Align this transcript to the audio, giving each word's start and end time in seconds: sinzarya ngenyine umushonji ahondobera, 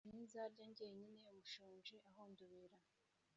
sinzarya 0.09 0.63
ngenyine 0.71 1.17
umushonji 1.29 1.95
ahondobera, 2.09 2.77